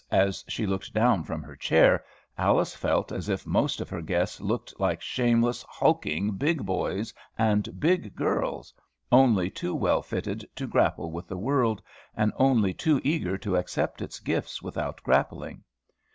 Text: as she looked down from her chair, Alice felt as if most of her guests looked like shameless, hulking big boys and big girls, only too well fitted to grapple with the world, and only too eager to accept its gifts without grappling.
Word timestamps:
as 0.09 0.43
she 0.47 0.65
looked 0.65 0.91
down 0.95 1.23
from 1.23 1.43
her 1.43 1.55
chair, 1.55 2.03
Alice 2.35 2.73
felt 2.73 3.11
as 3.11 3.29
if 3.29 3.45
most 3.45 3.79
of 3.79 3.87
her 3.87 4.01
guests 4.01 4.41
looked 4.41 4.73
like 4.79 4.99
shameless, 4.99 5.61
hulking 5.69 6.31
big 6.31 6.65
boys 6.65 7.13
and 7.37 7.79
big 7.79 8.15
girls, 8.15 8.73
only 9.11 9.47
too 9.47 9.75
well 9.75 10.01
fitted 10.01 10.43
to 10.55 10.65
grapple 10.65 11.11
with 11.11 11.27
the 11.27 11.37
world, 11.37 11.83
and 12.17 12.33
only 12.37 12.73
too 12.73 12.99
eager 13.03 13.37
to 13.37 13.55
accept 13.55 14.01
its 14.01 14.19
gifts 14.19 14.59
without 14.59 15.03
grappling. 15.03 15.63